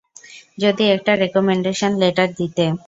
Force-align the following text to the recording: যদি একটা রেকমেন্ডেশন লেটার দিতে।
যদি 0.57 0.83
একটা 0.95 1.11
রেকমেন্ডেশন 1.15 1.91
লেটার 2.01 2.29
দিতে। 2.39 2.65